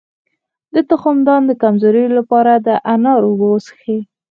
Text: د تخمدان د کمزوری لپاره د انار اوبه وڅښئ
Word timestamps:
د 0.73 0.75
تخمدان 0.89 1.41
د 1.47 1.51
کمزوری 1.61 2.05
لپاره 2.17 2.51
د 2.57 2.69
انار 2.93 3.21
اوبه 3.27 3.47
وڅښئ 3.51 3.97